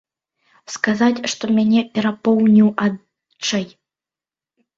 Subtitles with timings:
[0.75, 3.65] Сказаць, што мяне перапоўніў адчай?